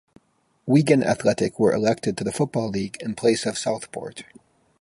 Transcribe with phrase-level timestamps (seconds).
[0.65, 4.23] Wigan Athletic were elected to the Football League in place of Southport.